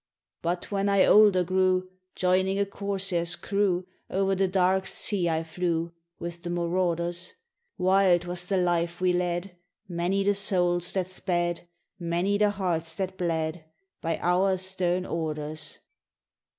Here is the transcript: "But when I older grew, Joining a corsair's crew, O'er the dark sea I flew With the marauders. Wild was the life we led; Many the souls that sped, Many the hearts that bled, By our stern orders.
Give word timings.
"But 0.41 0.71
when 0.71 0.89
I 0.89 1.05
older 1.05 1.43
grew, 1.43 1.87
Joining 2.15 2.57
a 2.57 2.65
corsair's 2.65 3.35
crew, 3.35 3.85
O'er 4.09 4.33
the 4.33 4.47
dark 4.47 4.87
sea 4.87 5.29
I 5.29 5.43
flew 5.43 5.91
With 6.17 6.41
the 6.41 6.49
marauders. 6.49 7.35
Wild 7.77 8.25
was 8.25 8.47
the 8.47 8.57
life 8.57 8.99
we 8.99 9.13
led; 9.13 9.57
Many 9.87 10.23
the 10.23 10.33
souls 10.33 10.91
that 10.93 11.05
sped, 11.05 11.67
Many 11.99 12.39
the 12.39 12.49
hearts 12.49 12.95
that 12.95 13.15
bled, 13.15 13.63
By 14.01 14.17
our 14.23 14.57
stern 14.57 15.05
orders. 15.05 15.77